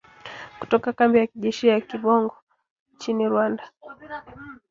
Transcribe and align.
kutoka 0.59 0.93
kambi 0.93 1.17
ya 1.19 1.27
kijeshi 1.27 1.67
ya 1.67 1.81
Kibungo 1.81 2.35
nchini 2.95 3.27
Rwanda 3.27 3.63